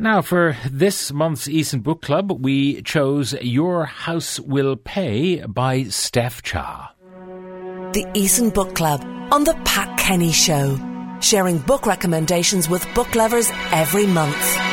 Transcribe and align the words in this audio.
Now, 0.00 0.22
for 0.22 0.56
this 0.70 1.12
month's 1.12 1.46
Eason 1.46 1.82
Book 1.82 2.00
Club, 2.00 2.32
we 2.42 2.80
chose 2.80 3.34
Your 3.42 3.84
House 3.84 4.40
Will 4.40 4.74
Pay 4.74 5.44
by 5.44 5.82
Steph 5.84 6.40
Cha. 6.40 6.94
The 7.92 8.06
Eason 8.14 8.54
Book 8.54 8.74
Club 8.74 9.04
on 9.30 9.44
The 9.44 9.52
Pat 9.66 9.98
Kenny 9.98 10.32
Show, 10.32 10.78
sharing 11.20 11.58
book 11.58 11.84
recommendations 11.84 12.66
with 12.66 12.82
book 12.94 13.14
lovers 13.14 13.50
every 13.72 14.06
month. 14.06 14.69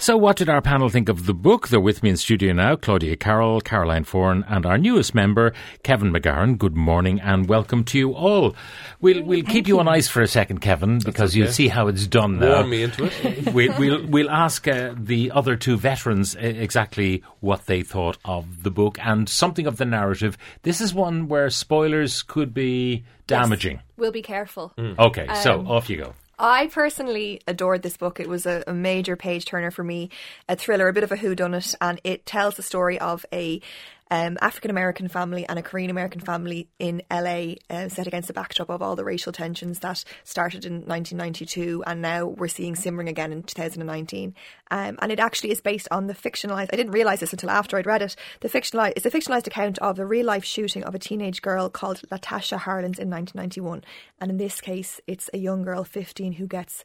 So, 0.00 0.16
what 0.16 0.36
did 0.36 0.48
our 0.48 0.62
panel 0.62 0.88
think 0.88 1.10
of 1.10 1.26
the 1.26 1.34
book? 1.34 1.68
They're 1.68 1.78
with 1.78 2.02
me 2.02 2.08
in 2.08 2.16
studio 2.16 2.54
now 2.54 2.74
Claudia 2.74 3.16
Carroll, 3.16 3.60
Caroline 3.60 4.06
Foran, 4.06 4.46
and 4.48 4.64
our 4.64 4.78
newest 4.78 5.14
member, 5.14 5.52
Kevin 5.82 6.10
McGahern. 6.10 6.56
Good 6.56 6.74
morning 6.74 7.20
and 7.20 7.46
welcome 7.46 7.84
to 7.84 7.98
you 7.98 8.14
all. 8.14 8.56
We'll, 9.02 9.22
we'll 9.22 9.44
keep 9.44 9.68
you 9.68 9.78
on 9.78 9.88
ice 9.88 10.08
for 10.08 10.22
a 10.22 10.26
second, 10.26 10.60
Kevin, 10.60 11.00
because 11.00 11.32
okay. 11.32 11.40
you'll 11.40 11.52
see 11.52 11.68
how 11.68 11.88
it's 11.88 12.06
done 12.06 12.38
now. 12.38 12.54
Warm 12.54 12.70
me 12.70 12.84
into 12.84 13.10
it. 13.12 13.52
we, 13.52 13.68
we'll, 13.68 14.06
we'll 14.06 14.30
ask 14.30 14.66
uh, 14.66 14.94
the 14.96 15.32
other 15.32 15.54
two 15.54 15.76
veterans 15.76 16.34
uh, 16.34 16.38
exactly 16.38 17.22
what 17.40 17.66
they 17.66 17.82
thought 17.82 18.16
of 18.24 18.62
the 18.62 18.70
book 18.70 18.98
and 19.02 19.28
something 19.28 19.66
of 19.66 19.76
the 19.76 19.84
narrative. 19.84 20.38
This 20.62 20.80
is 20.80 20.94
one 20.94 21.28
where 21.28 21.50
spoilers 21.50 22.22
could 22.22 22.54
be 22.54 23.04
damaging. 23.26 23.76
Yes, 23.76 23.84
we'll 23.98 24.12
be 24.12 24.22
careful. 24.22 24.72
Mm. 24.78 24.98
Okay, 24.98 25.28
so 25.42 25.60
Um, 25.60 25.68
off 25.68 25.90
you 25.90 25.98
go. 25.98 26.14
I 26.42 26.68
personally 26.68 27.42
adored 27.46 27.82
this 27.82 27.98
book. 27.98 28.18
It 28.18 28.26
was 28.26 28.46
a, 28.46 28.64
a 28.66 28.72
major 28.72 29.14
page 29.14 29.44
turner 29.44 29.70
for 29.70 29.84
me, 29.84 30.08
a 30.48 30.56
thriller, 30.56 30.88
a 30.88 30.92
bit 30.92 31.04
of 31.04 31.12
a 31.12 31.16
whodunit, 31.16 31.74
and 31.82 32.00
it 32.02 32.24
tells 32.24 32.56
the 32.56 32.62
story 32.62 32.98
of 32.98 33.26
a 33.30 33.60
um, 34.10 34.36
African 34.40 34.70
American 34.70 35.08
family 35.08 35.46
and 35.48 35.58
a 35.58 35.62
Korean 35.62 35.90
American 35.90 36.20
family 36.20 36.68
in 36.78 37.02
LA, 37.10 37.54
uh, 37.70 37.88
set 37.88 38.06
against 38.06 38.28
the 38.28 38.34
backdrop 38.34 38.70
of 38.70 38.82
all 38.82 38.96
the 38.96 39.04
racial 39.04 39.32
tensions 39.32 39.78
that 39.80 40.04
started 40.24 40.64
in 40.64 40.86
1992, 40.86 41.84
and 41.86 42.02
now 42.02 42.26
we're 42.26 42.48
seeing 42.48 42.74
simmering 42.74 43.08
again 43.08 43.32
in 43.32 43.42
2019. 43.42 44.34
Um, 44.70 44.98
and 45.00 45.12
it 45.12 45.20
actually 45.20 45.52
is 45.52 45.60
based 45.60 45.88
on 45.90 46.06
the 46.06 46.14
fictionalized. 46.14 46.70
I 46.72 46.76
didn't 46.76 46.92
realize 46.92 47.20
this 47.20 47.32
until 47.32 47.50
after 47.50 47.76
I'd 47.76 47.86
read 47.86 48.02
it. 48.02 48.16
The 48.40 48.48
fictionalized 48.48 48.94
it's 48.96 49.06
a 49.06 49.10
fictionalized 49.10 49.46
account 49.46 49.78
of 49.78 49.98
a 49.98 50.06
real 50.06 50.26
life 50.26 50.44
shooting 50.44 50.84
of 50.84 50.94
a 50.94 50.98
teenage 50.98 51.42
girl 51.42 51.68
called 51.68 52.02
Latasha 52.10 52.58
Harlins 52.58 52.98
in 52.98 53.10
1991, 53.10 53.84
and 54.20 54.30
in 54.30 54.36
this 54.38 54.60
case, 54.60 55.00
it's 55.06 55.30
a 55.32 55.38
young 55.38 55.62
girl, 55.62 55.84
15, 55.84 56.32
who 56.34 56.46
gets 56.46 56.84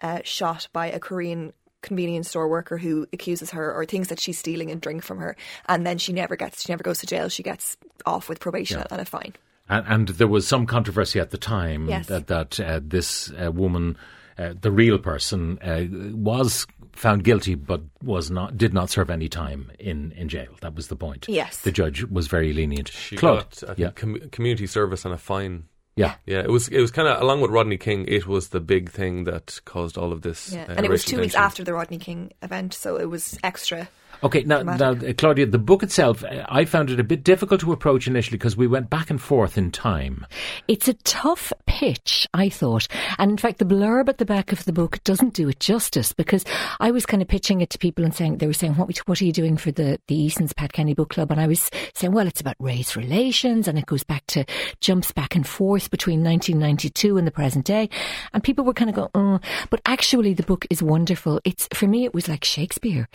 uh, 0.00 0.20
shot 0.24 0.68
by 0.72 0.88
a 0.90 0.98
Korean 0.98 1.52
convenience 1.84 2.28
store 2.28 2.48
worker 2.48 2.76
who 2.78 3.06
accuses 3.12 3.50
her 3.52 3.72
or 3.72 3.84
thinks 3.86 4.08
that 4.08 4.18
she's 4.18 4.38
stealing 4.38 4.70
a 4.70 4.74
drink 4.74 5.02
from 5.04 5.18
her 5.18 5.36
and 5.68 5.86
then 5.86 5.98
she 5.98 6.12
never 6.12 6.34
gets 6.36 6.62
she 6.64 6.72
never 6.72 6.82
goes 6.82 6.98
to 6.98 7.06
jail 7.06 7.28
she 7.28 7.42
gets 7.42 7.76
off 8.06 8.28
with 8.28 8.40
probation 8.40 8.78
Yeah. 8.80 8.86
and 8.90 9.00
a 9.00 9.04
fine 9.04 9.32
And, 9.68 9.86
and 9.88 10.08
there 10.18 10.28
was 10.28 10.46
some 10.48 10.66
controversy 10.66 11.20
at 11.20 11.30
the 11.30 11.38
time 11.38 11.88
Yes. 11.88 12.06
that, 12.08 12.26
that 12.26 12.58
uh, 12.60 12.80
this 12.82 13.30
uh, 13.32 13.50
woman, 13.52 13.96
uh, 14.36 14.52
the 14.60 14.70
real 14.72 14.98
person, 14.98 15.58
uh, 15.62 15.84
was 16.16 16.66
found 16.92 17.24
guilty 17.24 17.54
but 17.54 17.80
was 18.02 18.30
not 18.30 18.56
did 18.58 18.72
not 18.74 18.88
serve 18.90 19.10
any 19.10 19.28
time 19.28 19.70
in, 19.78 20.12
in 20.12 20.28
jail. 20.28 20.52
That 20.60 20.74
was 20.76 20.88
the 20.88 20.96
point. 20.96 21.26
Yes. 21.28 21.60
the 21.62 21.72
judge 21.72 22.04
was 22.04 22.26
very 22.28 22.52
lenient. 22.52 22.88
She 22.88 23.16
Claude, 23.16 23.50
got, 23.50 23.62
I 23.62 23.66
think, 23.74 23.78
yeah, 23.78 23.90
com- 23.90 24.28
community 24.30 24.66
service 24.66 25.04
and 25.06 25.14
a 25.14 25.18
fine. 25.18 25.64
Yeah. 25.96 26.14
Yeah, 26.26 26.40
it 26.40 26.50
was. 26.50 26.68
It 26.68 26.80
was 26.80 26.90
kind 26.90 27.08
of 27.08 27.20
along 27.20 27.40
with 27.40 27.50
Rodney 27.50 27.76
King. 27.76 28.04
It 28.08 28.26
was 28.26 28.48
the 28.48 28.60
big 28.60 28.90
thing 28.90 29.24
that 29.24 29.60
caused 29.64 29.96
all 29.96 30.12
of 30.12 30.22
this. 30.22 30.52
yeah. 30.52 30.62
uh, 30.62 30.74
and 30.76 30.86
it 30.86 30.90
was 30.90 31.02
racial 31.04 31.18
two 31.18 31.20
weeks 31.22 31.34
after 31.34 31.64
the 31.64 31.72
Rodney 31.72 31.98
King 31.98 32.32
event 32.42 32.74
so 32.74 32.96
it 32.96 33.06
was 33.06 33.38
extra 33.42 33.88
Okay, 34.24 34.42
now, 34.44 34.62
now, 34.62 34.92
uh, 34.92 35.12
Claudia, 35.18 35.44
the 35.44 35.58
book 35.58 35.82
itself, 35.82 36.24
I 36.48 36.64
found 36.64 36.88
it 36.88 36.98
a 36.98 37.04
bit 37.04 37.22
difficult 37.24 37.60
to 37.60 37.72
approach 37.72 38.06
initially 38.06 38.38
because 38.38 38.56
we 38.56 38.66
went 38.66 38.88
back 38.88 39.10
and 39.10 39.20
forth 39.20 39.58
in 39.58 39.70
time. 39.70 40.26
It's 40.66 40.88
a 40.88 40.94
tough 40.94 41.52
pitch, 41.66 42.26
I 42.32 42.48
thought. 42.48 42.88
And 43.18 43.30
in 43.30 43.36
fact, 43.36 43.58
the 43.58 43.66
blurb 43.66 44.08
at 44.08 44.16
the 44.16 44.24
back 44.24 44.50
of 44.50 44.64
the 44.64 44.72
book 44.72 45.04
doesn't 45.04 45.34
do 45.34 45.50
it 45.50 45.60
justice 45.60 46.14
because 46.14 46.42
I 46.80 46.90
was 46.90 47.04
kind 47.04 47.20
of 47.20 47.28
pitching 47.28 47.60
it 47.60 47.68
to 47.70 47.78
people 47.78 48.02
and 48.02 48.14
saying, 48.14 48.38
they 48.38 48.46
were 48.46 48.54
saying, 48.54 48.76
what, 48.76 48.96
what 49.06 49.20
are 49.20 49.26
you 49.26 49.32
doing 49.32 49.58
for 49.58 49.70
the, 49.70 50.00
the 50.08 50.16
Eason's 50.16 50.54
Pat 50.54 50.72
Kenny 50.72 50.94
Book 50.94 51.10
Club? 51.10 51.30
And 51.30 51.38
I 51.38 51.46
was 51.46 51.70
saying, 51.92 52.14
well, 52.14 52.26
it's 52.26 52.40
about 52.40 52.56
race 52.58 52.96
relations 52.96 53.68
and 53.68 53.78
it 53.78 53.84
goes 53.84 54.04
back 54.04 54.26
to, 54.28 54.46
jumps 54.80 55.12
back 55.12 55.36
and 55.36 55.46
forth 55.46 55.90
between 55.90 56.24
1992 56.24 57.18
and 57.18 57.26
the 57.26 57.30
present 57.30 57.66
day. 57.66 57.90
And 58.32 58.42
people 58.42 58.64
were 58.64 58.72
kind 58.72 58.88
of 58.88 58.96
going, 58.96 59.10
oh, 59.14 59.40
but 59.68 59.82
actually 59.84 60.32
the 60.32 60.44
book 60.44 60.66
is 60.70 60.82
wonderful. 60.82 61.42
It's, 61.44 61.68
for 61.74 61.86
me, 61.86 62.06
it 62.06 62.14
was 62.14 62.26
like 62.26 62.42
Shakespeare. 62.42 63.06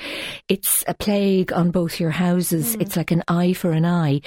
It's 0.48 0.84
a 0.88 0.99
plague 1.00 1.52
on 1.54 1.72
both 1.72 2.00
your 2.00 2.12
houses. 2.12 2.76
It's 2.76 2.96
like 2.96 3.12
an 3.12 3.24
eye 3.28 3.54
for 3.54 3.72
an 3.72 3.86
eye. 3.86 4.22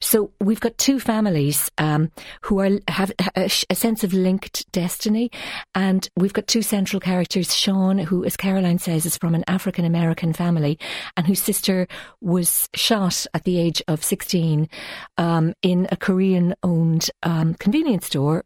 So 0.00 0.32
we've 0.40 0.60
got 0.60 0.76
two 0.76 0.98
families 0.98 1.70
um, 1.78 2.10
who 2.42 2.60
are 2.60 2.70
have 2.88 3.12
a, 3.36 3.50
a 3.70 3.74
sense 3.74 4.04
of 4.04 4.12
linked 4.12 4.70
destiny, 4.72 5.30
and 5.74 6.08
we've 6.16 6.32
got 6.32 6.46
two 6.46 6.62
central 6.62 7.00
characters. 7.00 7.54
Sean, 7.56 7.98
who, 7.98 8.24
as 8.24 8.36
Caroline 8.36 8.78
says, 8.78 9.06
is 9.06 9.16
from 9.16 9.34
an 9.34 9.44
African 9.46 9.84
American 9.84 10.32
family, 10.32 10.78
and 11.16 11.26
whose 11.26 11.40
sister 11.40 11.86
was 12.20 12.68
shot 12.74 13.26
at 13.32 13.44
the 13.44 13.58
age 13.58 13.82
of 13.86 14.04
sixteen 14.04 14.68
um, 15.16 15.54
in 15.62 15.86
a 15.92 15.96
Korean-owned 15.96 17.10
um, 17.22 17.54
convenience 17.54 18.06
store 18.06 18.44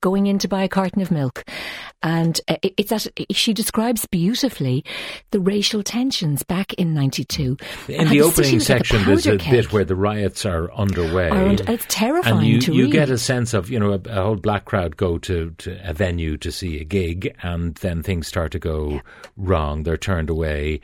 going 0.00 0.26
in 0.26 0.36
to 0.36 0.48
buy 0.48 0.64
a 0.64 0.68
carton 0.68 1.00
of 1.00 1.12
milk. 1.12 1.44
And 2.06 2.40
uh, 2.48 2.56
it- 2.62 2.74
it's 2.76 2.90
that 2.90 3.08
she 3.32 3.52
describes 3.52 4.06
beautifully 4.06 4.84
the 5.32 5.40
racial 5.40 5.82
tensions 5.82 6.42
back 6.44 6.72
in 6.74 6.94
92. 6.94 7.56
In 7.88 8.08
the 8.08 8.22
opening 8.22 8.52
like 8.54 8.62
section, 8.62 9.04
there's 9.04 9.26
a 9.26 9.36
keg. 9.38 9.50
bit 9.50 9.72
where 9.72 9.84
the 9.84 9.96
riots 9.96 10.46
are 10.46 10.72
underway. 10.72 11.28
Are 11.30 11.52
it's 11.72 11.84
terrifying 11.88 12.38
and 12.38 12.46
you, 12.46 12.60
to 12.60 12.72
you 12.74 12.84
read. 12.84 12.92
get 12.92 13.10
a 13.10 13.18
sense 13.18 13.54
of, 13.54 13.70
you 13.70 13.80
know, 13.80 13.92
a, 13.92 14.00
a 14.08 14.22
whole 14.22 14.36
black 14.36 14.66
crowd 14.66 14.96
go 14.96 15.18
to, 15.18 15.50
to 15.58 15.78
a 15.82 15.92
venue 15.92 16.36
to 16.38 16.52
see 16.52 16.80
a 16.80 16.84
gig, 16.84 17.34
and 17.42 17.74
then 17.76 18.02
things 18.04 18.28
start 18.28 18.52
to 18.52 18.58
go 18.60 19.00
wrong. 19.36 19.82
They're 19.82 19.96
turned 19.96 20.30
away. 20.30 20.80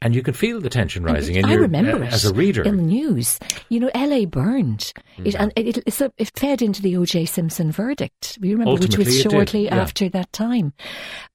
And 0.00 0.14
you 0.14 0.22
can 0.22 0.34
feel 0.34 0.60
the 0.60 0.70
tension 0.70 1.02
rising. 1.02 1.36
And 1.36 1.46
I 1.46 1.52
you're, 1.52 1.62
remember 1.62 1.96
uh, 1.96 2.06
it 2.06 2.12
as 2.12 2.24
a 2.24 2.32
reader. 2.32 2.62
in 2.62 2.76
the 2.76 2.82
news. 2.84 3.38
You 3.68 3.80
know, 3.80 3.90
LA 3.94 4.26
burned, 4.26 4.92
it, 5.24 5.34
and 5.34 5.52
it, 5.56 5.78
it's 5.86 6.00
a, 6.00 6.12
it 6.18 6.30
fed 6.38 6.62
into 6.62 6.80
the 6.80 6.96
O.J. 6.96 7.24
Simpson 7.24 7.72
verdict. 7.72 8.38
You 8.40 8.52
remember, 8.56 8.80
which 8.80 8.96
was 8.96 9.08
it 9.08 9.28
shortly 9.28 9.64
yeah. 9.64 9.76
after 9.76 10.08
that 10.10 10.32
time. 10.32 10.72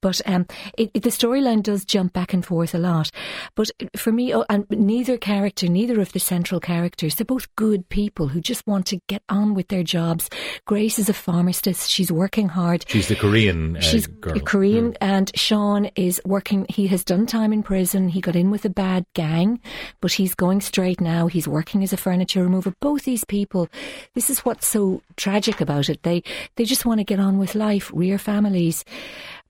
But 0.02 0.22
um, 0.26 0.46
it, 0.78 0.92
it- 0.94 1.04
the 1.04 1.10
storyline 1.10 1.62
does 1.62 1.84
jump 1.84 2.14
back 2.14 2.34
and 2.34 2.46
forth 2.46 2.74
a 2.74 2.78
lot. 2.78 3.12
But 3.56 3.70
for 3.98 4.14
me, 4.14 4.34
oh, 4.34 4.46
and 4.50 4.66
neither 4.70 5.18
character, 5.18 5.68
neither 5.68 6.00
of 6.00 6.14
the 6.14 6.20
central 6.20 6.62
characters, 6.62 7.16
they're 7.16 7.26
both 7.26 7.54
good 7.58 7.90
people 7.90 8.30
who 8.30 8.40
just 8.40 8.66
want 8.66 8.86
to 8.88 9.00
get 9.10 9.22
on 9.28 9.54
with 9.54 9.68
their 9.68 9.84
jobs. 9.84 10.30
Grace 10.66 10.98
is 10.98 11.10
a 11.10 11.14
pharmacist; 11.14 11.90
she's 11.90 12.12
working 12.12 12.48
hard. 12.48 12.86
She's 12.88 13.10
the 13.10 13.18
Korean 13.18 13.76
uh, 13.76 13.82
She's 13.82 14.08
girl. 14.08 14.40
Korean, 14.40 14.96
and 15.02 15.30
Sean 15.38 15.90
is 15.98 16.22
working. 16.24 16.66
He 16.70 16.88
has 16.88 17.04
done 17.04 17.26
time 17.26 17.52
in 17.52 17.62
prison. 17.64 18.08
He 18.08 18.22
got 18.22 18.38
in 18.38 18.53
with 18.54 18.64
a 18.64 18.70
bad 18.70 19.06
gang, 19.14 19.60
but 20.00 20.14
he's 20.14 20.34
going 20.36 20.62
straight 20.62 21.02
now. 21.02 21.28
He's 21.28 21.48
working 21.50 21.84
as 21.84 21.92
a 21.92 21.98
furniture 21.98 22.42
remover. 22.44 22.74
Both 22.80 23.04
these 23.04 23.26
people, 23.26 23.68
this 24.16 24.30
is 24.30 24.40
what's 24.46 24.66
so 24.66 25.02
tragic 25.18 25.60
about 25.60 25.90
it. 25.90 26.02
They 26.04 26.24
they 26.56 26.64
just 26.64 26.86
want 26.86 27.00
to 27.00 27.04
get 27.04 27.20
on 27.20 27.38
with 27.40 27.56
life, 27.56 27.92
rear 27.94 28.18
families, 28.18 28.86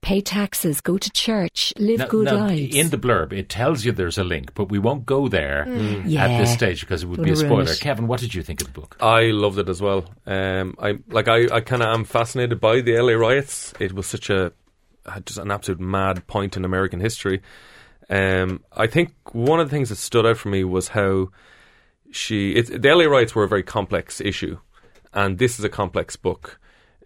pay 0.02 0.20
taxes, 0.20 0.80
go 0.80 0.98
to 0.98 1.10
church, 1.12 1.72
live 1.78 2.00
Now- 2.00 2.06
good 2.08 2.24
now, 2.26 2.46
lives. 2.48 2.74
In 2.74 2.90
the 2.90 2.98
blurb, 2.98 3.32
it 3.32 3.48
tells 3.48 3.84
you 3.84 3.92
there's 3.92 4.18
a 4.18 4.24
link, 4.24 4.52
but 4.54 4.70
we 4.70 4.78
won't 4.80 5.06
go 5.06 5.28
there 5.28 5.62
at 5.62 5.68
Mm. 5.68 6.02
Yeah. 6.06 6.38
this 6.38 6.52
stage 6.52 6.80
because 6.80 7.04
it 7.04 7.06
would 7.06 7.16
Don't 7.18 7.26
be 7.26 7.30
a 7.32 7.36
spoiler. 7.36 7.62
it. 7.70 7.78
Kevin, 7.80 8.08
what 8.08 8.18
did 8.20 8.34
you 8.34 8.42
think 8.42 8.60
of 8.60 8.66
the 8.66 8.72
book? 8.80 8.96
I 9.00 9.26
loved 9.26 9.58
it 9.58 9.68
as 9.68 9.80
well. 9.80 10.04
Um, 10.26 10.74
I 10.80 10.98
like. 11.08 11.28
I, 11.28 11.46
I 11.54 11.60
kind 11.60 11.82
of 11.82 11.88
am 11.94 12.04
fascinated 12.04 12.58
by 12.60 12.80
the 12.80 12.96
LA 12.98 13.12
riots. 13.12 13.72
It 13.78 13.92
was 13.92 14.06
such 14.06 14.30
a 14.30 14.52
just 15.26 15.38
an 15.38 15.50
absolute 15.50 15.80
mad 15.80 16.26
point 16.26 16.56
in 16.56 16.64
American 16.64 16.98
history. 17.00 17.42
Um, 18.10 18.62
I 18.76 18.86
think 18.86 19.12
one 19.32 19.60
of 19.60 19.68
the 19.68 19.74
things 19.74 19.88
that 19.88 19.96
stood 19.96 20.26
out 20.26 20.36
for 20.36 20.48
me 20.48 20.64
was 20.64 20.88
how 20.88 21.28
she. 22.10 22.52
It, 22.52 22.82
the 22.82 22.94
LA 22.94 23.04
riots 23.04 23.34
were 23.34 23.44
a 23.44 23.48
very 23.48 23.62
complex 23.62 24.20
issue, 24.20 24.58
and 25.12 25.38
this 25.38 25.58
is 25.58 25.64
a 25.64 25.68
complex 25.70 26.16
book. 26.16 26.58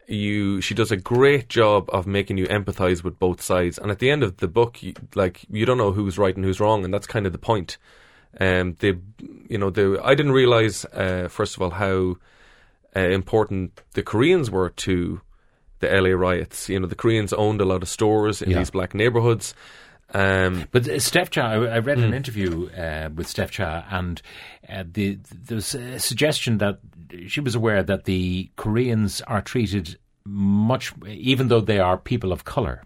You, 0.06 0.62
she 0.62 0.72
does 0.74 0.90
a 0.90 0.96
great 0.96 1.48
job 1.50 1.90
of 1.92 2.06
making 2.06 2.38
you 2.38 2.46
empathize 2.46 3.04
with 3.04 3.18
both 3.18 3.42
sides, 3.42 3.78
and 3.78 3.90
at 3.90 3.98
the 3.98 4.10
end 4.10 4.22
of 4.22 4.38
the 4.38 4.48
book, 4.48 4.82
you, 4.82 4.94
like 5.14 5.44
you 5.50 5.66
don't 5.66 5.78
know 5.78 5.92
who's 5.92 6.16
right 6.18 6.34
and 6.34 6.44
who's 6.44 6.60
wrong, 6.60 6.84
and 6.84 6.92
that's 6.92 7.06
kind 7.06 7.26
of 7.26 7.32
the 7.32 7.38
point. 7.38 7.76
Um, 8.40 8.76
they, 8.80 8.94
you 9.48 9.58
know, 9.58 9.70
they, 9.70 9.98
I 10.00 10.14
didn't 10.14 10.32
realize 10.32 10.84
uh, 10.86 11.28
first 11.30 11.56
of 11.56 11.62
all 11.62 11.70
how 11.70 12.16
uh, 12.96 13.00
important 13.00 13.80
the 13.94 14.02
Koreans 14.02 14.50
were 14.50 14.70
to 14.70 15.20
the 15.80 15.88
LA 15.88 16.10
riots. 16.10 16.68
You 16.68 16.80
know, 16.80 16.86
the 16.86 16.94
Koreans 16.94 17.32
owned 17.32 17.60
a 17.60 17.64
lot 17.64 17.82
of 17.82 17.88
stores 17.88 18.42
in 18.42 18.50
Yeah. 18.50 18.58
these 18.58 18.70
black 18.70 18.94
neighborhoods. 18.94 19.54
Um, 20.14 20.64
But 20.72 20.88
uh, 20.88 20.98
Steph 21.00 21.30
Cha, 21.30 21.42
I, 21.50 21.54
I 21.66 21.78
read 21.80 21.98
Hmm. 21.98 22.04
an 22.04 22.14
interview 22.14 22.70
uh, 22.70 23.10
with 23.14 23.26
Steph 23.26 23.50
Cha, 23.50 23.84
and 23.90 24.22
uh, 24.68 24.84
the, 24.90 25.18
there 25.30 25.56
was 25.56 25.74
a 25.74 25.98
suggestion 25.98 26.58
that 26.58 26.78
she 27.26 27.40
was 27.40 27.54
aware 27.54 27.82
that 27.82 28.04
the 28.04 28.50
Koreans 28.56 29.20
are 29.22 29.42
treated 29.42 29.98
much, 30.24 30.92
even 31.06 31.48
though 31.48 31.60
they 31.60 31.78
are 31.78 31.96
people 31.98 32.32
of 32.32 32.44
color, 32.44 32.82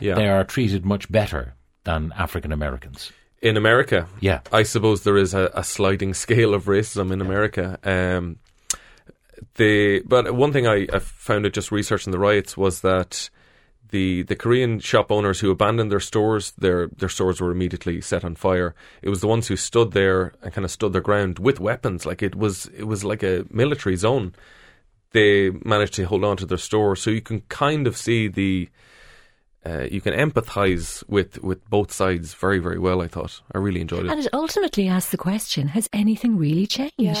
yeah, 0.00 0.14
they 0.14 0.28
are 0.28 0.44
treated 0.44 0.84
much 0.84 1.10
better 1.10 1.54
than 1.84 2.12
African 2.16 2.52
Americans. 2.52 3.12
in 3.42 3.56
America, 3.56 4.06
Yeah. 4.20 4.40
I 4.50 4.64
suppose 4.64 5.02
there 5.02 5.16
is 5.18 5.34
a, 5.34 5.50
a 5.54 5.62
sliding 5.62 6.14
scale 6.24 6.54
of 6.54 6.64
racism 6.64 7.12
in 7.12 7.20
America. 7.20 7.78
Um, 7.84 8.38
the 9.56 10.02
but 10.06 10.34
one 10.34 10.52
thing 10.52 10.66
I, 10.66 10.86
I 10.92 10.98
found 10.98 11.46
out 11.46 11.52
just 11.52 11.70
researching 11.70 12.10
the 12.12 12.18
riots 12.18 12.56
was 12.56 12.80
that 12.80 13.30
the 13.90 14.22
the 14.22 14.36
Korean 14.36 14.80
shop 14.80 15.10
owners 15.10 15.40
who 15.40 15.50
abandoned 15.50 15.90
their 15.90 16.00
stores, 16.00 16.52
their 16.58 16.88
their 16.88 17.08
stores 17.08 17.40
were 17.40 17.50
immediately 17.50 18.00
set 18.00 18.24
on 18.24 18.34
fire. 18.34 18.74
It 19.02 19.08
was 19.08 19.20
the 19.20 19.28
ones 19.28 19.48
who 19.48 19.56
stood 19.56 19.92
there 19.92 20.32
and 20.42 20.52
kind 20.52 20.64
of 20.64 20.70
stood 20.70 20.92
their 20.92 21.00
ground 21.00 21.38
with 21.38 21.60
weapons, 21.60 22.06
like 22.06 22.22
it 22.22 22.34
was 22.34 22.66
it 22.76 22.84
was 22.84 23.04
like 23.04 23.22
a 23.22 23.44
military 23.50 23.96
zone. 23.96 24.34
They 25.12 25.50
managed 25.50 25.94
to 25.94 26.04
hold 26.04 26.24
on 26.24 26.36
to 26.38 26.46
their 26.46 26.58
store, 26.58 26.96
so 26.96 27.10
you 27.10 27.22
can 27.22 27.40
kind 27.42 27.86
of 27.86 27.96
see 27.96 28.28
the 28.28 28.68
uh, 29.66 29.86
you 29.90 30.00
can 30.00 30.14
empathise 30.14 31.02
with, 31.08 31.42
with 31.42 31.68
both 31.68 31.90
sides 31.92 32.34
very, 32.34 32.58
very 32.60 32.78
well, 32.78 33.02
I 33.02 33.08
thought. 33.08 33.40
I 33.52 33.58
really 33.58 33.80
enjoyed 33.80 34.06
it. 34.06 34.10
And 34.12 34.20
it 34.20 34.28
ultimately 34.32 34.86
asks 34.86 35.10
the 35.10 35.16
question 35.16 35.68
has 35.68 35.88
anything 35.92 36.36
really 36.38 36.66
changed? 36.66 36.94
Yeah. 36.98 37.14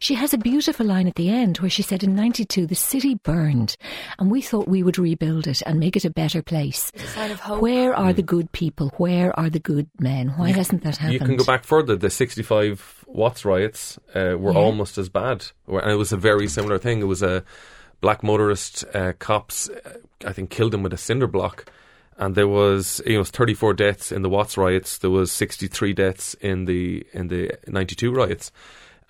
She 0.00 0.14
has 0.14 0.34
a 0.34 0.38
beautiful 0.38 0.84
line 0.84 1.06
at 1.06 1.14
the 1.14 1.28
end 1.30 1.58
where 1.58 1.70
she 1.70 1.82
said, 1.82 2.02
In 2.02 2.14
92, 2.16 2.66
the 2.66 2.74
city 2.74 3.14
burned, 3.14 3.76
and 4.18 4.30
we 4.30 4.40
thought 4.42 4.66
we 4.66 4.82
would 4.82 4.98
rebuild 4.98 5.46
it 5.46 5.62
and 5.64 5.78
make 5.78 5.96
it 5.96 6.04
a 6.04 6.10
better 6.10 6.42
place. 6.42 6.90
a 6.96 6.98
sign 7.06 7.30
of 7.30 7.38
hope. 7.40 7.62
Where 7.62 7.94
are 7.94 8.12
the 8.12 8.22
good 8.22 8.50
people? 8.52 8.92
Where 8.96 9.38
are 9.38 9.48
the 9.50 9.60
good 9.60 9.88
men? 10.00 10.30
Why 10.36 10.50
hasn't 10.50 10.82
that 10.82 10.96
happened? 10.96 11.20
You 11.20 11.26
can 11.26 11.36
go 11.36 11.44
back 11.44 11.62
further. 11.64 11.94
The 11.94 12.10
65 12.10 13.04
Watts 13.06 13.44
riots 13.44 13.98
uh, 14.14 14.36
were 14.38 14.52
Yeah. 14.52 14.58
almost 14.58 14.98
as 14.98 15.08
bad. 15.08 15.46
And 15.68 15.90
it 15.90 15.96
was 15.96 16.12
a 16.12 16.16
very 16.16 16.48
similar 16.48 16.78
thing. 16.78 17.00
It 17.00 17.04
was 17.06 17.22
a 17.22 17.44
black 18.00 18.22
motorist, 18.22 18.84
uh, 18.94 19.12
cops, 19.18 19.68
uh, 19.68 19.98
I 20.26 20.32
think, 20.32 20.50
killed 20.50 20.74
him 20.74 20.82
with 20.82 20.92
a 20.92 20.96
cinder 20.98 21.26
block. 21.26 21.70
And 22.18 22.34
there 22.34 22.48
was, 22.48 23.00
you 23.06 23.16
know, 23.18 23.24
34 23.24 23.74
deaths 23.74 24.12
in 24.12 24.22
the 24.22 24.28
Watts 24.28 24.56
riots. 24.56 24.98
There 24.98 25.10
was 25.10 25.32
63 25.32 25.92
deaths 25.94 26.34
in 26.40 26.66
the 26.66 27.06
in 27.12 27.28
the 27.28 27.52
92 27.66 28.12
riots. 28.12 28.52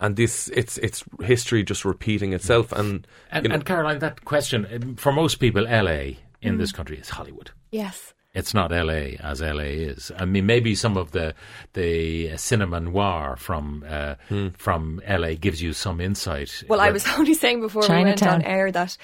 And 0.01 0.17
this, 0.17 0.49
it's 0.49 0.79
it's 0.79 1.05
history 1.23 1.63
just 1.63 1.85
repeating 1.85 2.33
itself. 2.33 2.73
And, 2.73 3.07
And, 3.31 3.45
you 3.45 3.49
know, 3.51 3.55
and 3.57 3.65
Caroline, 3.65 3.99
that 4.01 4.25
question 4.25 4.67
um, 4.73 4.97
for 4.97 5.13
most 5.13 5.37
people, 5.37 5.63
LA 5.65 6.17
in 6.41 6.57
Mm. 6.57 6.59
this 6.59 6.73
country 6.73 6.99
is 6.99 7.09
Hollywood. 7.11 7.51
Yes. 7.71 8.13
It's 8.35 8.55
not 8.55 8.71
LA 8.73 9.19
as 9.21 9.43
LA 9.43 9.69
is. 9.93 10.11
I 10.19 10.25
mean, 10.25 10.47
maybe 10.47 10.75
some 10.75 10.97
of 10.97 11.11
the 11.11 11.35
the 11.75 12.37
cinema 12.39 12.81
noir 12.81 13.37
from 13.37 13.85
uh, 13.87 14.15
from 14.57 15.03
LA 15.07 15.35
gives 15.35 15.61
you 15.63 15.73
some 15.75 16.01
insight. 16.01 16.65
Well, 16.67 16.81
I 16.81 16.91
was 16.91 17.07
only 17.19 17.35
saying 17.35 17.61
before 17.61 17.83
we 17.83 18.03
went 18.05 18.23
on 18.23 18.43
air 18.43 18.73
that 18.73 18.97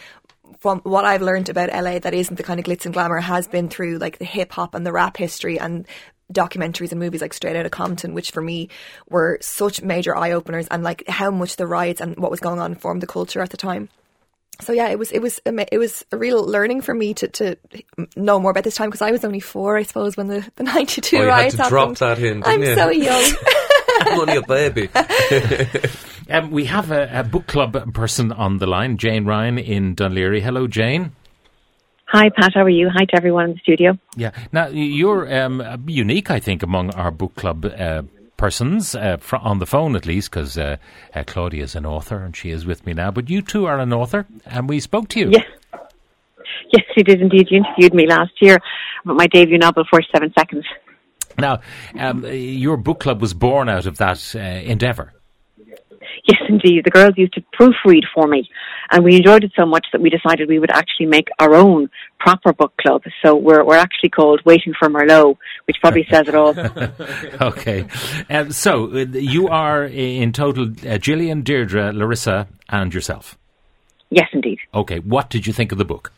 from 0.60 0.80
what 0.80 1.04
I've 1.04 1.22
learned 1.22 1.48
about 1.48 1.70
LA, 1.72 1.98
that 2.00 2.14
isn't 2.14 2.36
the 2.36 2.42
kind 2.42 2.58
of 2.60 2.66
glitz 2.66 2.84
and 2.84 2.94
glamour 2.94 3.20
has 3.20 3.46
been 3.46 3.68
through 3.68 3.98
like 3.98 4.18
the 4.18 4.24
hip 4.24 4.52
hop 4.52 4.74
and 4.74 4.84
the 4.86 4.92
rap 4.92 5.16
history 5.16 5.58
and 5.58 5.86
documentaries 6.32 6.90
and 6.90 7.00
movies 7.00 7.20
like 7.22 7.32
Straight 7.32 7.56
Outta 7.56 7.70
Compton, 7.70 8.12
which 8.14 8.32
for 8.32 8.42
me 8.42 8.68
were 9.08 9.38
such 9.40 9.80
major 9.82 10.14
eye 10.16 10.32
openers 10.32 10.66
and 10.68 10.82
like 10.82 11.06
how 11.08 11.30
much 11.30 11.56
the 11.56 11.66
riots 11.66 12.00
and 12.00 12.16
what 12.16 12.30
was 12.30 12.40
going 12.40 12.58
on 12.60 12.74
formed 12.74 13.00
the 13.02 13.06
culture 13.06 13.40
at 13.40 13.50
the 13.50 13.56
time. 13.56 13.88
So 14.60 14.72
yeah, 14.72 14.88
it 14.88 14.98
was 14.98 15.12
it 15.12 15.20
was 15.20 15.40
it 15.46 15.78
was 15.78 16.04
a 16.10 16.16
real 16.16 16.44
learning 16.44 16.80
for 16.80 16.92
me 16.92 17.14
to, 17.14 17.28
to 17.28 17.56
know 18.16 18.40
more 18.40 18.50
about 18.50 18.64
this 18.64 18.74
time 18.74 18.88
because 18.88 19.02
I 19.02 19.12
was 19.12 19.24
only 19.24 19.38
four, 19.40 19.76
I 19.76 19.84
suppose, 19.84 20.16
when 20.16 20.26
the, 20.26 20.44
the 20.56 20.64
ninety 20.64 21.00
two 21.00 21.18
Oh, 21.18 21.20
you 21.20 21.26
had 21.26 21.32
riots 21.32 21.56
to 21.56 21.62
drop 21.68 21.96
happened. 21.96 21.98
that 21.98 22.18
in, 22.18 22.40
didn't 22.40 22.46
I'm 22.46 22.62
you? 22.62 22.74
so 22.74 22.88
young. 22.90 23.32
I'm 24.00 24.20
only 24.20 24.36
a 24.36 24.42
baby. 24.42 24.88
Um, 26.28 26.50
we 26.50 26.66
have 26.66 26.90
a, 26.90 27.20
a 27.20 27.24
book 27.24 27.46
club 27.46 27.94
person 27.94 28.32
on 28.32 28.58
the 28.58 28.66
line, 28.66 28.98
Jane 28.98 29.24
Ryan 29.24 29.58
in 29.58 29.96
Dún 29.96 30.12
Laoghaire. 30.12 30.42
Hello, 30.42 30.66
Jane. 30.66 31.12
Hi, 32.06 32.28
Pat. 32.30 32.52
How 32.54 32.62
are 32.62 32.70
you? 32.70 32.88
Hi 32.90 33.04
to 33.06 33.16
everyone 33.16 33.46
in 33.46 33.50
the 33.52 33.58
studio. 33.58 33.98
Yeah. 34.16 34.30
Now 34.52 34.68
you're 34.68 35.32
um, 35.34 35.84
unique, 35.86 36.30
I 36.30 36.40
think, 36.40 36.62
among 36.62 36.94
our 36.94 37.10
book 37.10 37.34
club 37.34 37.64
uh, 37.64 38.02
persons 38.36 38.94
uh, 38.94 39.18
fr- 39.18 39.36
on 39.36 39.58
the 39.58 39.66
phone, 39.66 39.96
at 39.96 40.06
least, 40.06 40.30
because 40.30 40.56
uh, 40.56 40.76
uh, 41.14 41.24
Claudia 41.26 41.64
is 41.64 41.74
an 41.74 41.86
author 41.86 42.18
and 42.18 42.34
she 42.34 42.50
is 42.50 42.66
with 42.66 42.86
me 42.86 42.94
now. 42.94 43.10
But 43.10 43.28
you 43.30 43.42
too 43.42 43.66
are 43.66 43.78
an 43.78 43.92
author, 43.92 44.26
and 44.46 44.68
we 44.68 44.80
spoke 44.80 45.08
to 45.10 45.20
you. 45.20 45.30
Yes. 45.30 45.44
Yes, 46.70 46.84
you 46.96 47.04
did 47.04 47.22
indeed. 47.22 47.48
You 47.50 47.58
interviewed 47.58 47.94
me 47.94 48.06
last 48.06 48.32
year 48.42 48.58
about 49.02 49.16
my 49.16 49.26
debut 49.26 49.56
novel, 49.56 49.84
47 49.90 50.34
Seconds. 50.38 50.66
Now, 51.38 51.60
um, 51.98 52.26
your 52.26 52.76
book 52.76 53.00
club 53.00 53.22
was 53.22 53.32
born 53.32 53.70
out 53.70 53.86
of 53.86 53.96
that 53.98 54.34
uh, 54.34 54.38
endeavour. 54.38 55.14
Yes, 56.24 56.40
indeed. 56.48 56.84
The 56.84 56.90
girls 56.90 57.14
used 57.16 57.34
to 57.34 57.42
proofread 57.58 58.02
for 58.14 58.26
me, 58.26 58.48
and 58.90 59.04
we 59.04 59.16
enjoyed 59.16 59.44
it 59.44 59.52
so 59.56 59.66
much 59.66 59.86
that 59.92 60.00
we 60.00 60.10
decided 60.10 60.48
we 60.48 60.58
would 60.58 60.70
actually 60.70 61.06
make 61.06 61.28
our 61.38 61.54
own 61.54 61.88
proper 62.18 62.52
book 62.52 62.72
club. 62.80 63.02
So 63.24 63.36
we're, 63.36 63.64
we're 63.64 63.76
actually 63.76 64.10
called 64.10 64.40
Waiting 64.44 64.74
for 64.78 64.88
Merlot, 64.88 65.36
which 65.66 65.76
probably 65.80 66.06
says 66.10 66.28
it 66.28 66.34
all. 66.34 66.54
okay. 67.40 67.86
Um, 68.30 68.52
so 68.52 68.86
uh, 68.92 69.04
you 69.12 69.48
are 69.48 69.84
in 69.84 70.32
total 70.32 70.72
uh, 70.86 70.98
Gillian, 70.98 71.42
Deirdre, 71.42 71.92
Larissa, 71.92 72.48
and 72.68 72.92
yourself. 72.92 73.38
yes, 74.10 74.28
indeed. 74.32 74.58
Okay. 74.74 74.98
What 75.00 75.30
did 75.30 75.46
you 75.46 75.52
think 75.52 75.72
of 75.72 75.78
the 75.78 75.84
book? 75.84 76.12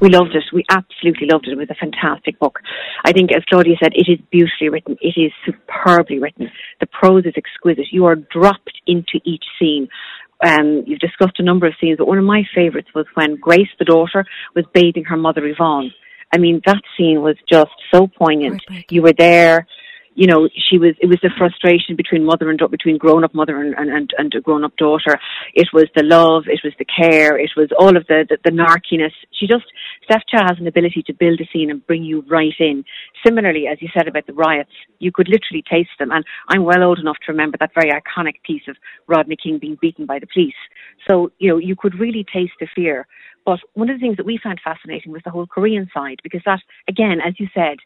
We 0.00 0.08
loved 0.08 0.34
it. 0.34 0.42
We 0.52 0.64
absolutely 0.70 1.28
loved 1.30 1.46
it. 1.46 1.52
It 1.52 1.58
was 1.58 1.70
a 1.70 1.74
fantastic 1.74 2.38
book. 2.38 2.58
I 3.04 3.12
think, 3.12 3.30
as 3.32 3.44
Claudia 3.48 3.76
said, 3.82 3.92
it 3.94 4.10
is 4.10 4.18
beautifully 4.30 4.68
written. 4.68 4.96
It 5.00 5.14
is 5.16 5.32
superbly 5.46 6.18
written. 6.18 6.50
The 6.80 6.86
prose 6.86 7.24
is 7.26 7.34
exquisite. 7.36 7.86
You 7.92 8.06
are 8.06 8.16
dropped 8.16 8.80
into 8.86 9.20
each 9.24 9.44
scene. 9.58 9.88
Um, 10.44 10.82
you've 10.86 10.98
discussed 10.98 11.38
a 11.38 11.44
number 11.44 11.66
of 11.66 11.74
scenes, 11.80 11.98
but 11.98 12.08
one 12.08 12.18
of 12.18 12.24
my 12.24 12.42
favourites 12.54 12.88
was 12.94 13.06
when 13.14 13.36
Grace, 13.36 13.68
the 13.78 13.84
daughter, 13.84 14.24
was 14.54 14.64
bathing 14.74 15.04
her 15.04 15.16
mother 15.16 15.46
Yvonne. 15.46 15.92
I 16.32 16.38
mean, 16.38 16.60
that 16.66 16.82
scene 16.96 17.22
was 17.22 17.36
just 17.50 17.70
so 17.92 18.08
poignant. 18.08 18.60
You 18.90 19.02
were 19.02 19.12
there. 19.16 19.66
You 20.16 20.28
know, 20.28 20.48
she 20.54 20.78
was. 20.78 20.94
It 21.00 21.06
was 21.06 21.18
the 21.22 21.30
frustration 21.36 21.96
between 21.96 22.24
mother 22.24 22.48
and 22.48 22.60
between 22.70 22.98
grown-up 22.98 23.34
mother 23.34 23.60
and 23.60 23.74
and 23.74 24.12
and, 24.16 24.32
a 24.34 24.40
grown-up 24.40 24.76
daughter. 24.76 25.18
It 25.54 25.68
was 25.72 25.86
the 25.96 26.04
love. 26.04 26.44
It 26.46 26.60
was 26.62 26.72
the 26.78 26.84
care. 26.84 27.36
It 27.36 27.50
was 27.56 27.70
all 27.78 27.96
of 27.96 28.06
the 28.06 28.24
the, 28.28 28.38
the 28.44 28.50
narkiness. 28.50 29.12
She 29.32 29.48
just 29.48 29.64
Steph 30.04 30.22
Cha 30.30 30.44
has 30.48 30.58
an 30.60 30.68
ability 30.68 31.02
to 31.06 31.12
build 31.12 31.40
a 31.40 31.46
scene 31.52 31.68
and 31.68 31.84
bring 31.86 32.04
you 32.04 32.24
right 32.28 32.54
in. 32.60 32.84
Similarly, 33.26 33.66
as 33.66 33.78
you 33.82 33.88
said 33.92 34.06
about 34.06 34.26
the 34.26 34.34
riots, 34.34 34.70
you 35.00 35.10
could 35.10 35.28
literally 35.28 35.64
taste 35.68 35.96
them. 35.98 36.12
And 36.12 36.24
I'm 36.48 36.62
well 36.62 36.84
old 36.84 37.00
enough 37.00 37.16
to 37.26 37.32
remember 37.32 37.56
that 37.58 37.74
very 37.74 37.90
iconic 37.90 38.42
piece 38.44 38.68
of 38.68 38.76
Rodney 39.08 39.36
King 39.42 39.58
being 39.58 39.78
beaten 39.80 40.06
by 40.06 40.20
the 40.20 40.28
police. 40.32 40.54
So 41.10 41.32
you 41.38 41.48
know, 41.48 41.58
you 41.58 41.74
could 41.74 41.98
really 41.98 42.24
taste 42.32 42.54
the 42.60 42.68
fear. 42.72 43.06
But 43.44 43.58
one 43.74 43.90
of 43.90 43.96
the 43.96 44.00
things 44.00 44.16
that 44.16 44.26
we 44.26 44.38
found 44.42 44.60
fascinating 44.64 45.12
was 45.12 45.22
the 45.24 45.30
whole 45.30 45.46
Korean 45.46 45.90
side, 45.92 46.20
because 46.22 46.40
that, 46.46 46.60
again, 46.88 47.18
as 47.20 47.34
you 47.38 47.48
said, 47.52 47.76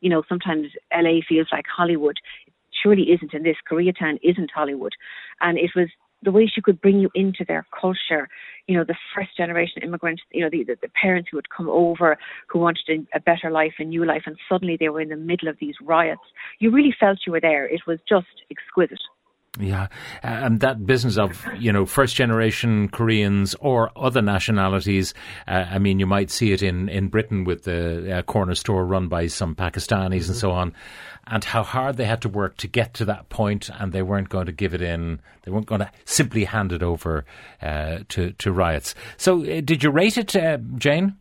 you 0.00 0.10
know, 0.10 0.22
sometimes 0.28 0.68
LA 0.92 1.20
feels 1.28 1.48
like 1.52 1.64
Hollywood. 1.74 2.18
It 2.46 2.54
surely 2.82 3.10
isn't 3.12 3.34
in 3.34 3.42
this. 3.42 3.56
Koreatown 3.70 4.18
isn't 4.22 4.50
Hollywood. 4.54 4.92
And 5.40 5.58
it 5.58 5.70
was 5.74 5.88
the 6.22 6.32
way 6.32 6.46
she 6.46 6.62
could 6.62 6.80
bring 6.80 6.98
you 6.98 7.10
into 7.14 7.44
their 7.46 7.66
culture, 7.78 8.28
you 8.66 8.76
know, 8.76 8.84
the 8.84 8.96
first 9.14 9.36
generation 9.36 9.82
immigrants, 9.82 10.22
you 10.32 10.42
know, 10.42 10.50
the, 10.50 10.64
the, 10.64 10.76
the 10.82 10.88
parents 11.00 11.28
who 11.30 11.36
had 11.36 11.48
come 11.50 11.68
over, 11.68 12.16
who 12.48 12.58
wanted 12.58 12.82
a, 12.88 13.16
a 13.16 13.20
better 13.20 13.50
life, 13.50 13.74
a 13.78 13.84
new 13.84 14.04
life, 14.04 14.22
and 14.26 14.36
suddenly 14.48 14.76
they 14.78 14.88
were 14.88 15.00
in 15.00 15.10
the 15.10 15.16
middle 15.16 15.48
of 15.48 15.56
these 15.60 15.74
riots. 15.82 16.22
You 16.58 16.70
really 16.70 16.94
felt 16.98 17.18
you 17.26 17.32
were 17.32 17.40
there. 17.40 17.66
It 17.66 17.82
was 17.86 17.98
just 18.08 18.26
exquisite. 18.50 19.00
Yeah, 19.58 19.88
and 20.22 20.60
that 20.60 20.84
business 20.84 21.16
of 21.16 21.46
you 21.58 21.72
know 21.72 21.86
first 21.86 22.14
generation 22.14 22.88
Koreans 22.88 23.54
or 23.60 23.90
other 23.96 24.20
nationalities. 24.20 25.14
Uh, 25.48 25.64
I 25.70 25.78
mean, 25.78 25.98
you 25.98 26.06
might 26.06 26.30
see 26.30 26.52
it 26.52 26.62
in 26.62 26.88
in 26.88 27.08
Britain 27.08 27.44
with 27.44 27.64
the 27.64 28.18
uh, 28.18 28.22
corner 28.22 28.54
store 28.54 28.84
run 28.84 29.08
by 29.08 29.28
some 29.28 29.54
Pakistanis 29.54 30.28
and 30.28 30.36
so 30.36 30.50
on, 30.50 30.74
and 31.26 31.42
how 31.42 31.62
hard 31.62 31.96
they 31.96 32.04
had 32.04 32.22
to 32.22 32.28
work 32.28 32.56
to 32.58 32.68
get 32.68 32.94
to 32.94 33.04
that 33.06 33.28
point, 33.28 33.70
and 33.78 33.92
they 33.92 34.02
weren't 34.02 34.28
going 34.28 34.46
to 34.46 34.52
give 34.52 34.74
it 34.74 34.82
in. 34.82 35.20
They 35.42 35.50
weren't 35.50 35.66
going 35.66 35.80
to 35.80 35.90
simply 36.04 36.44
hand 36.44 36.72
it 36.72 36.82
over 36.82 37.24
uh, 37.62 38.00
to 38.10 38.32
to 38.32 38.52
riots. 38.52 38.94
So, 39.16 39.42
uh, 39.42 39.60
did 39.62 39.82
you 39.82 39.90
rate 39.90 40.18
it, 40.18 40.36
uh, 40.36 40.58
Jane? 40.76 41.16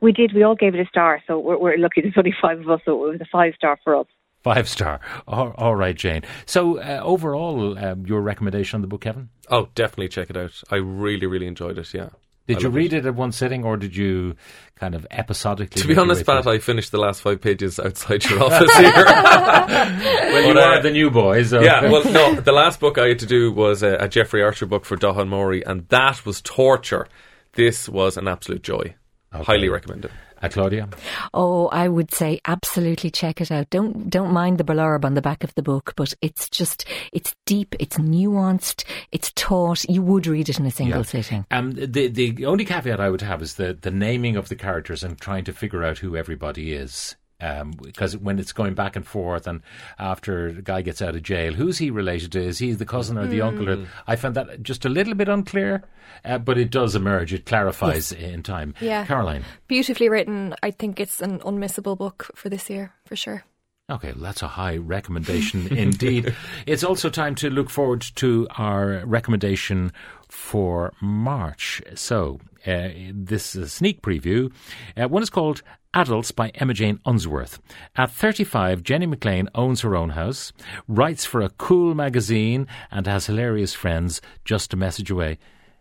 We 0.00 0.12
did. 0.12 0.32
We 0.34 0.42
all 0.42 0.54
gave 0.54 0.74
it 0.74 0.80
a 0.80 0.88
star. 0.88 1.22
So 1.26 1.38
we're, 1.38 1.58
we're 1.58 1.78
lucky. 1.78 2.00
There's 2.00 2.14
only 2.16 2.34
five 2.40 2.60
of 2.60 2.68
us, 2.70 2.80
so 2.84 2.92
it 2.92 3.10
was 3.12 3.20
a 3.20 3.26
five 3.30 3.54
star 3.56 3.78
for 3.82 3.96
us. 3.96 4.06
Five 4.46 4.68
star. 4.68 5.00
All, 5.26 5.52
all 5.58 5.74
right, 5.74 5.96
Jane. 5.96 6.22
So, 6.44 6.78
uh, 6.78 7.00
overall, 7.02 7.76
um, 7.76 8.06
your 8.06 8.20
recommendation 8.20 8.76
on 8.76 8.80
the 8.80 8.86
book, 8.86 9.00
Kevin? 9.00 9.28
Oh, 9.50 9.70
definitely 9.74 10.06
check 10.06 10.30
it 10.30 10.36
out. 10.36 10.52
I 10.70 10.76
really, 10.76 11.26
really 11.26 11.48
enjoyed 11.48 11.78
it. 11.78 11.92
Yeah. 11.92 12.10
Did 12.46 12.58
I 12.58 12.60
you 12.60 12.68
read 12.68 12.92
it. 12.92 13.06
at 13.06 13.16
one 13.16 13.32
sitting, 13.32 13.64
or 13.64 13.76
did 13.76 13.96
you 13.96 14.36
kind 14.76 14.94
of 14.94 15.04
episodically? 15.10 15.82
To 15.82 15.88
be 15.88 15.96
honest, 15.96 16.24
Pat. 16.24 16.46
I 16.46 16.58
finished 16.58 16.92
the 16.92 16.98
last 16.98 17.22
five 17.22 17.40
pages 17.40 17.80
outside 17.80 18.24
your 18.24 18.40
office 18.44 18.72
here. 18.76 18.92
well, 18.94 20.46
you 20.46 20.56
uh, 20.56 20.62
are 20.62 20.80
the 20.80 20.92
new 20.92 21.10
boy, 21.10 21.42
so 21.42 21.60
yeah, 21.60 21.90
well, 21.90 22.04
no, 22.04 22.36
the 22.36 22.52
last 22.52 22.78
book 22.78 22.98
I 22.98 23.08
had 23.08 23.18
to 23.18 23.26
do 23.26 23.50
was 23.50 23.82
a, 23.82 23.96
a 23.96 24.08
Jeffrey 24.08 24.44
Archer 24.44 24.66
book 24.66 24.84
for 24.84 24.96
Dahan 24.96 25.26
Mori, 25.26 25.66
and 25.66 25.88
that 25.88 26.24
was 26.24 26.40
torture. 26.40 27.08
This 27.54 27.88
was 27.88 28.16
an 28.16 28.28
absolute 28.28 28.62
joy. 28.62 28.94
Highly 29.32 29.68
recommend 29.68 30.04
it. 30.04 30.12
Uh, 30.40 30.48
Claudia. 30.48 30.88
Oh, 31.34 31.68
I 31.68 31.88
would 31.88 32.12
say 32.12 32.40
absolutely 32.46 33.10
check 33.10 33.40
it 33.40 33.50
out. 33.50 33.70
Don't 33.70 34.08
don't 34.10 34.32
mind 34.32 34.58
the 34.58 34.64
blurb 34.64 35.04
on 35.04 35.14
the 35.14 35.22
back 35.22 35.44
of 35.44 35.54
the 35.54 35.62
book, 35.62 35.92
but 35.96 36.14
it's 36.22 36.48
just 36.48 36.84
it's 37.12 37.34
deep, 37.46 37.74
it's 37.78 37.98
nuanced, 37.98 38.84
it's 39.12 39.32
taught. 39.34 39.84
You 39.88 40.02
would 40.02 40.26
read 40.26 40.48
it 40.48 40.58
in 40.58 40.66
a 40.66 40.70
single 40.70 40.98
Yeah. 41.00 41.04
sitting. 41.04 41.46
Um, 41.50 41.72
the 41.72 42.08
the 42.08 42.46
only 42.46 42.64
caveat 42.64 43.00
I 43.00 43.10
would 43.10 43.22
have 43.22 43.42
is 43.42 43.54
the 43.54 43.74
the 43.74 43.90
naming 43.90 44.36
of 44.36 44.48
the 44.48 44.56
characters 44.56 45.02
and 45.02 45.20
trying 45.20 45.44
to 45.44 45.52
figure 45.52 45.82
out 45.84 45.98
who 45.98 46.16
everybody 46.16 46.72
is. 46.72 47.16
Um, 47.38 47.72
because 47.72 48.16
when 48.16 48.38
it's 48.38 48.52
going 48.52 48.74
back 48.74 48.96
and 48.96 49.06
forth, 49.06 49.46
and 49.46 49.60
after 49.98 50.52
the 50.52 50.62
guy 50.62 50.80
gets 50.80 51.02
out 51.02 51.14
of 51.14 51.22
jail, 51.22 51.52
who's 51.52 51.76
he 51.76 51.90
related 51.90 52.32
to? 52.32 52.42
Is 52.42 52.58
he 52.58 52.72
the 52.72 52.86
cousin 52.86 53.18
or 53.18 53.26
the 53.26 53.42
uncle? 53.42 53.68
Or, 53.68 53.86
I 54.06 54.16
found 54.16 54.36
that 54.36 54.62
just 54.62 54.86
a 54.86 54.88
little 54.88 55.14
bit 55.14 55.28
unclear, 55.28 55.84
uh, 56.24 56.38
but 56.38 56.56
it 56.56 56.70
does 56.70 56.94
emerge. 56.94 57.34
It 57.34 57.44
clarifies 57.44 58.10
in 58.10 58.42
time. 58.42 58.74
Yeah. 58.80 59.04
Caroline. 59.04 59.44
Beautifully 59.68 60.08
written. 60.08 60.54
I 60.62 60.70
think 60.70 60.98
it's 60.98 61.20
an 61.20 61.40
unmissable 61.40 61.98
book 61.98 62.30
for 62.34 62.48
this 62.48 62.70
year, 62.70 62.94
for 63.04 63.16
sure. 63.16 63.44
Okay, 63.88 64.12
well, 64.12 64.22
that's 64.24 64.42
a 64.42 64.48
high 64.48 64.78
recommendation 64.78 65.68
indeed. 65.76 66.34
It's 66.66 66.82
also 66.82 67.08
time 67.08 67.34
to 67.36 67.50
look 67.50 67.70
forward 67.70 68.00
to 68.16 68.48
our 68.56 69.02
recommendation 69.06 69.92
for 70.28 70.92
March. 71.00 71.80
So, 71.94 72.40
uh, 72.66 72.88
this 73.12 73.54
is 73.54 73.62
a 73.62 73.68
sneak 73.68 74.02
preview. 74.02 74.52
Uh, 74.96 75.08
one 75.08 75.22
is 75.22 75.30
called 75.30 75.62
Adults 75.94 76.30
by 76.30 76.50
Emma 76.50 76.74
Jane 76.74 77.00
Unsworth. 77.06 77.60
At 77.96 78.10
35, 78.10 78.82
Jenny 78.82 79.06
McLean 79.06 79.48
owns 79.54 79.80
her 79.80 79.96
own 79.96 80.10
house, 80.10 80.52
writes 80.86 81.24
for 81.24 81.40
a 81.40 81.50
cool 81.50 81.94
magazine, 81.94 82.66
and 82.90 83.06
has 83.06 83.26
hilarious 83.26 83.72
friends 83.72 84.20
just 84.44 84.74
a 84.74 84.76
message 84.76 85.10
away. 85.10 85.38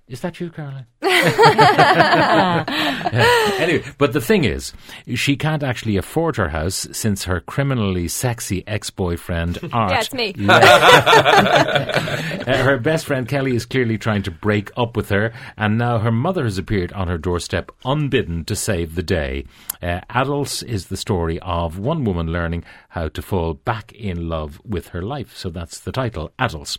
Is 0.07 0.21
that 0.21 0.39
you, 0.39 0.51
Caroline? 0.51 0.85
anyway, 3.59 3.83
but 3.97 4.13
the 4.13 4.21
thing 4.21 4.43
is, 4.43 4.71
she 5.15 5.35
can't 5.35 5.63
actually 5.63 5.97
afford 5.97 6.35
her 6.35 6.49
house 6.49 6.87
since 6.91 7.23
her 7.23 7.39
criminally 7.39 8.07
sexy 8.07 8.63
ex-boyfriend 8.67 9.57
Art. 9.73 9.91
Yeah, 9.91 9.99
it's 9.99 10.13
me. 10.13 10.35
Uh, 10.47 10.61
her 12.63 12.77
best 12.77 13.07
friend 13.07 13.27
Kelly 13.27 13.55
is 13.55 13.65
clearly 13.65 13.97
trying 13.97 14.21
to 14.23 14.31
break 14.31 14.69
up 14.77 14.95
with 14.95 15.09
her, 15.09 15.33
and 15.57 15.79
now 15.79 15.97
her 15.97 16.11
mother 16.11 16.43
has 16.43 16.59
appeared 16.59 16.93
on 16.93 17.07
her 17.07 17.17
doorstep 17.17 17.71
unbidden 17.83 18.45
to 18.45 18.55
save 18.55 18.93
the 18.93 19.01
day. 19.01 19.45
Uh, 19.81 20.01
Adults 20.11 20.61
is 20.61 20.85
the 20.87 20.97
story 20.97 21.39
of 21.39 21.79
one 21.79 22.03
woman 22.03 22.27
learning 22.27 22.63
how 22.95 23.09
to 23.09 23.21
fall 23.21 23.53
back 23.53 23.91
in 23.91 24.29
love 24.29 24.61
with 24.63 24.87
her 24.87 25.01
life. 25.01 25.35
So 25.35 25.49
that's 25.49 25.81
the 25.81 25.91
title, 25.91 26.31
Adults. 26.39 26.77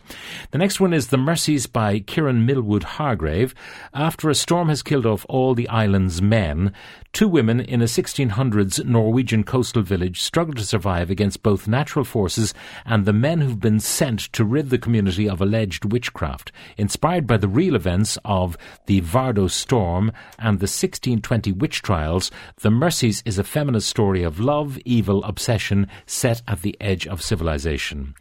The 0.50 0.56
next 0.56 0.80
one 0.80 0.94
is 0.94 1.08
The 1.08 1.18
Mercies 1.18 1.66
by 1.66 2.00
Kiran 2.00 2.46
Millwood 2.46 2.85
Hargrave. 2.85 3.54
After 3.92 4.30
a 4.30 4.35
storm 4.35 4.70
has 4.70 4.82
killed 4.82 5.04
off 5.04 5.26
all 5.28 5.54
the 5.54 5.68
island's 5.68 6.23
men, 6.23 6.73
two 7.12 7.28
women 7.28 7.61
in 7.61 7.82
a 7.82 7.85
1600s 7.85 8.82
Norwegian 8.87 9.44
coastal 9.44 9.82
village 9.82 10.23
struggle 10.23 10.54
to 10.54 10.64
survive 10.64 11.11
against 11.11 11.42
both 11.42 11.68
natural 11.68 12.04
forces 12.04 12.54
and 12.87 13.04
the 13.04 13.12
men 13.12 13.42
who've 13.42 13.61
been 13.61 13.80
sent 13.80 14.20
to 14.32 14.42
rid 14.42 14.70
the 14.70 14.78
community 14.78 15.28
of 15.28 15.42
alleged 15.42 15.92
witchcraft. 15.92 16.50
Inspired 16.78 17.26
by 17.26 17.37
the 17.37 17.49
real 17.49 17.75
events 17.75 18.16
of 18.25 18.56
the 18.87 19.02
Vardo 19.02 19.50
storm 19.50 20.12
and 20.38 20.61
the 20.61 20.64
1620 20.64 21.52
witch 21.52 21.82
trials, 21.82 22.30
The 22.61 22.70
Mercies 22.70 23.23
is 23.26 23.38
a 23.38 23.44
feminist 23.44 23.88
story 23.88 24.23
of 24.23 24.40
love, 24.40 24.78
evil, 24.87 25.23
obsession 25.25 25.88
set 26.06 26.40
at 26.46 26.62
the 26.62 26.76
edge 26.80 27.06
of 27.06 27.20
civilization. 27.20 28.14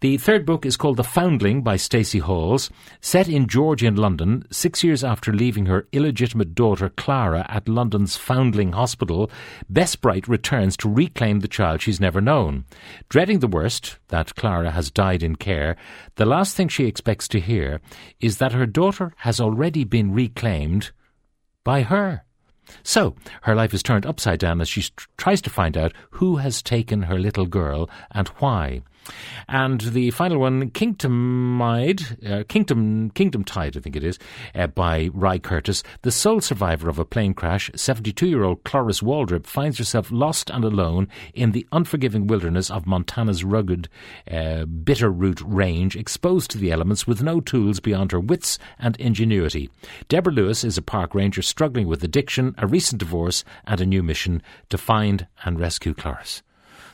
The 0.00 0.16
third 0.16 0.46
book 0.46 0.64
is 0.64 0.76
called 0.76 0.96
The 0.96 1.04
Foundling 1.04 1.62
by 1.62 1.76
Stacey 1.76 2.20
Halls. 2.20 2.70
Set 3.00 3.28
in 3.28 3.48
Georgian 3.48 3.96
London, 3.96 4.44
six 4.50 4.82
years 4.82 5.04
after 5.04 5.32
leaving 5.32 5.66
her 5.66 5.86
illegitimate 5.92 6.54
daughter 6.54 6.88
Clara 6.88 7.44
at 7.48 7.68
London's 7.68 8.16
Foundling 8.16 8.72
Hospital, 8.72 9.30
Bess 9.68 9.96
Bright 9.96 10.28
returns 10.28 10.76
to 10.78 10.88
reclaim 10.88 11.40
the 11.40 11.48
child 11.48 11.82
she's 11.82 12.00
never 12.00 12.20
known. 12.20 12.64
Dreading 13.08 13.40
the 13.40 13.48
worst, 13.48 13.98
that 14.08 14.34
Clara 14.36 14.70
has 14.70 14.90
died 14.90 15.22
in 15.22 15.36
care, 15.36 15.76
the 16.14 16.24
last 16.24 16.56
thing 16.56 16.68
she 16.68 16.86
expects 16.86 17.26
to 17.28 17.40
hear 17.40 17.80
is 18.20 18.38
that 18.38 18.52
her 18.52 18.66
daughter 18.66 19.12
has 19.18 19.40
already 19.40 19.84
been 19.84 20.12
reclaimed 20.12 20.92
by 21.64 21.82
her. 21.82 22.24
So, 22.82 23.14
her 23.42 23.54
life 23.54 23.74
is 23.74 23.82
turned 23.82 24.06
upside 24.06 24.38
down 24.38 24.60
as 24.60 24.68
she 24.68 24.82
tr- 24.82 25.06
tries 25.16 25.42
to 25.42 25.50
find 25.50 25.76
out 25.76 25.92
who 26.12 26.36
has 26.36 26.62
taken 26.62 27.02
her 27.02 27.18
little 27.18 27.46
girl 27.46 27.90
and 28.10 28.28
why. 28.38 28.82
And 29.48 29.80
the 29.80 30.10
final 30.10 30.38
one, 30.38 30.70
Kingdomide, 30.70 32.30
uh, 32.30 32.44
Kingdom, 32.44 33.10
Kingdom 33.10 33.44
Tide, 33.44 33.76
I 33.76 33.80
think 33.80 33.96
it 33.96 34.04
is, 34.04 34.18
uh, 34.54 34.66
by 34.68 35.10
Rye 35.12 35.38
Curtis. 35.38 35.82
The 36.02 36.10
sole 36.10 36.40
survivor 36.40 36.88
of 36.88 36.98
a 36.98 37.04
plane 37.04 37.34
crash, 37.34 37.70
72-year-old 37.72 38.64
Cloris 38.64 39.00
Waldrip 39.00 39.46
finds 39.46 39.78
herself 39.78 40.10
lost 40.10 40.50
and 40.50 40.64
alone 40.64 41.08
in 41.34 41.52
the 41.52 41.66
unforgiving 41.72 42.26
wilderness 42.26 42.70
of 42.70 42.86
Montana's 42.86 43.44
rugged 43.44 43.88
uh, 44.30 44.64
Bitterroot 44.66 45.42
Range, 45.44 45.96
exposed 45.96 46.50
to 46.50 46.58
the 46.58 46.72
elements 46.72 47.06
with 47.06 47.22
no 47.22 47.40
tools 47.40 47.80
beyond 47.80 48.12
her 48.12 48.20
wits 48.20 48.58
and 48.78 48.96
ingenuity. 48.96 49.70
Deborah 50.08 50.32
Lewis 50.32 50.64
is 50.64 50.78
a 50.78 50.82
park 50.82 51.14
ranger 51.14 51.42
struggling 51.42 51.86
with 51.86 52.02
addiction, 52.04 52.54
a 52.58 52.66
recent 52.66 52.98
divorce, 52.98 53.44
and 53.66 53.80
a 53.80 53.86
new 53.86 54.02
mission 54.02 54.42
to 54.70 54.78
find 54.78 55.26
and 55.44 55.60
rescue 55.60 55.94
Cloris. 55.94 56.42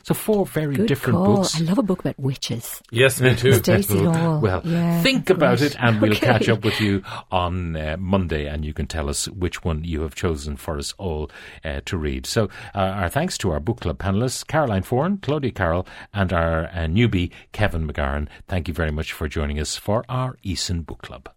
So 0.03 0.15
four 0.15 0.47
very 0.47 0.75
Good 0.77 0.89
different 0.89 1.19
call. 1.19 1.37
books. 1.37 1.61
I 1.61 1.65
love 1.65 1.79
a 1.79 1.83
book 1.83 2.01
about 2.01 2.19
witches. 2.19 2.83
Yes, 2.91 3.21
me 3.21 3.35
too. 3.35 3.53
Stacey 3.55 4.05
Hall. 4.05 4.41
Well, 4.41 4.63
Yeah, 4.65 5.03
think 5.03 5.31
about 5.31 5.61
it, 5.61 5.77
and 5.79 6.01
we'll 6.01 6.13
Okay. 6.13 6.27
catch 6.27 6.49
up 6.49 6.65
with 6.65 6.81
you 6.81 7.03
on 7.31 7.77
uh, 7.77 7.97
Monday, 7.99 8.47
and 8.47 8.65
you 8.65 8.73
can 8.75 8.87
tell 8.87 9.09
us 9.09 9.27
which 9.29 9.65
one 9.65 9.85
you 9.85 10.03
have 10.03 10.15
chosen 10.15 10.57
for 10.57 10.79
us 10.79 10.93
all 10.99 11.31
uh, 11.65 11.81
to 11.87 11.97
read. 11.97 12.27
So, 12.27 12.49
uh, 12.75 12.79
our 12.79 13.09
thanks 13.09 13.39
to 13.39 13.51
our 13.51 13.61
book 13.61 13.81
club 13.81 13.99
panelists, 13.99 14.47
Caroline 14.47 14.83
Foran, 14.83 15.21
Claudia 15.23 15.53
Carroll, 15.53 15.87
and 16.13 16.33
our 16.33 16.65
uh, 16.67 16.87
newbie, 16.87 17.31
Kevin 17.53 17.87
McGahern. 17.87 18.29
Thank 18.49 18.69
you 18.69 18.75
very 18.75 18.91
much 18.91 19.13
for 19.13 19.29
joining 19.29 19.59
us 19.61 19.77
for 19.77 20.05
our 20.09 20.37
Eason 20.45 20.85
Book 20.85 21.03
Club. 21.03 21.31